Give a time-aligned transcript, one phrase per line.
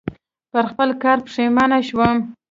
[0.51, 2.15] پر خپل کار پښېمانه شوم.